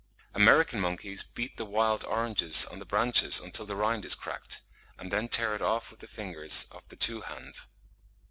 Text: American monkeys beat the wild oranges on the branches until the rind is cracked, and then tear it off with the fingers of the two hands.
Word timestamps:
American 0.33 0.79
monkeys 0.79 1.21
beat 1.21 1.57
the 1.57 1.63
wild 1.63 2.03
oranges 2.05 2.65
on 2.65 2.79
the 2.79 2.85
branches 2.85 3.39
until 3.39 3.67
the 3.67 3.75
rind 3.75 4.03
is 4.03 4.15
cracked, 4.15 4.61
and 4.97 5.11
then 5.11 5.29
tear 5.29 5.53
it 5.53 5.61
off 5.61 5.91
with 5.91 5.99
the 5.99 6.07
fingers 6.07 6.65
of 6.71 6.87
the 6.89 6.95
two 6.95 7.21
hands. 7.21 7.67